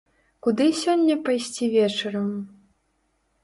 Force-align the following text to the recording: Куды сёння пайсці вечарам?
Куды 0.45 0.65
сёння 0.83 1.17
пайсці 1.29 1.71
вечарам? 1.77 2.35